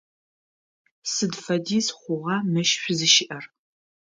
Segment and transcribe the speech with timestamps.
[1.11, 3.43] Сыд фэдиз хъугъа мыщ шъузыщыӏэр?